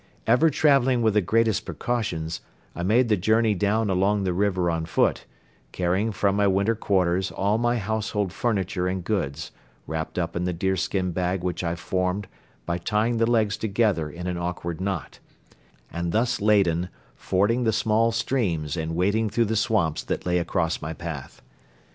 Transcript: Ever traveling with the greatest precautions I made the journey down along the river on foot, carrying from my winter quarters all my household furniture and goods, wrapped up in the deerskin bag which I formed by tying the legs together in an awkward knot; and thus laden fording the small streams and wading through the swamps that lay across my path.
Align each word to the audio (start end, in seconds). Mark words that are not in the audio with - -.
Ever 0.25 0.49
traveling 0.49 1.03
with 1.03 1.13
the 1.13 1.21
greatest 1.21 1.63
precautions 1.63 2.41
I 2.75 2.81
made 2.81 3.07
the 3.07 3.15
journey 3.15 3.53
down 3.53 3.87
along 3.91 4.23
the 4.23 4.33
river 4.33 4.71
on 4.71 4.85
foot, 4.87 5.25
carrying 5.71 6.11
from 6.11 6.35
my 6.35 6.47
winter 6.47 6.73
quarters 6.73 7.29
all 7.29 7.59
my 7.59 7.77
household 7.77 8.33
furniture 8.33 8.87
and 8.87 9.03
goods, 9.03 9.51
wrapped 9.85 10.17
up 10.17 10.35
in 10.35 10.43
the 10.45 10.53
deerskin 10.53 11.11
bag 11.11 11.43
which 11.43 11.63
I 11.63 11.75
formed 11.75 12.27
by 12.65 12.79
tying 12.79 13.17
the 13.17 13.29
legs 13.29 13.57
together 13.57 14.09
in 14.09 14.25
an 14.25 14.39
awkward 14.39 14.81
knot; 14.81 15.19
and 15.93 16.11
thus 16.11 16.41
laden 16.41 16.89
fording 17.15 17.63
the 17.63 17.71
small 17.71 18.11
streams 18.11 18.75
and 18.75 18.95
wading 18.95 19.29
through 19.29 19.45
the 19.45 19.55
swamps 19.55 20.03
that 20.05 20.25
lay 20.25 20.39
across 20.39 20.81
my 20.81 20.93
path. 20.93 21.43